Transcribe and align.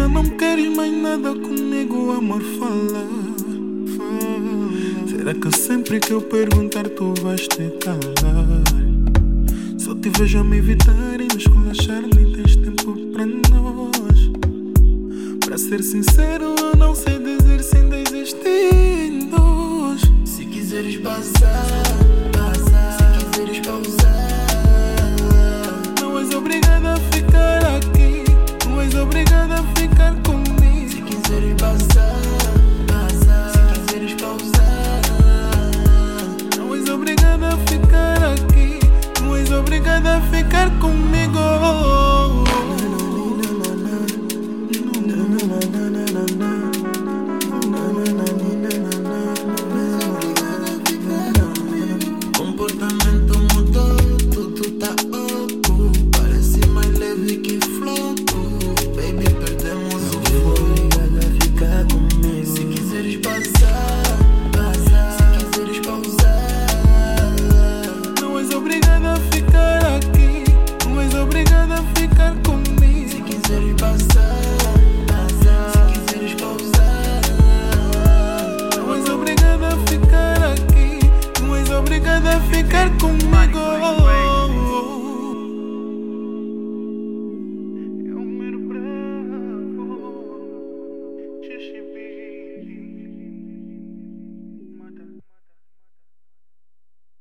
Já 0.00 0.08
não 0.08 0.24
queres 0.24 0.74
mais 0.74 0.90
nada 0.90 1.34
comigo, 1.34 2.12
amor, 2.12 2.40
fala. 2.58 3.06
Será 5.06 5.34
que 5.34 5.54
sempre 5.54 6.00
que 6.00 6.14
eu 6.14 6.22
perguntar 6.22 6.88
tu 6.88 7.12
vais 7.20 7.46
te 7.46 7.68
calar? 7.80 8.64
Só 9.76 9.94
te 9.94 10.08
vejo 10.08 10.38
a 10.38 10.44
me 10.44 10.56
evitar 10.56 11.20
e 11.20 11.24
me 11.24 11.36
esculachar, 11.36 12.00
nem 12.16 12.32
tens 12.32 12.56
tempo 12.56 12.94
para 13.12 13.26
nós. 13.26 14.30
Para 15.44 15.58
ser 15.58 15.82
sincero, 15.82 16.54
eu 16.58 16.78
não 16.78 16.94
sei 16.94 17.18
dizer 17.18 17.62
sem 17.62 17.86
desistir 17.90 18.72
em 18.72 19.28
nós. 19.28 20.00
Se 20.24 20.46
quiseres 20.46 20.96
passar. 20.96 22.29
ficar 37.58 38.16
aqui, 38.32 38.80
mas 39.22 39.50
obrigada 39.50 40.16
a 40.16 40.20
ficar 40.20 40.70
comigo. 40.78 41.99
relationship 91.50 91.89